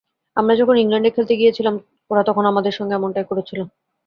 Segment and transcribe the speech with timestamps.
[0.37, 1.75] আমরা যখন ইংল্যান্ডে খেলতে গিয়েছিলাম
[2.11, 3.59] ওরা তখন আমাদের সঙ্গে এমনটাই করেছিল।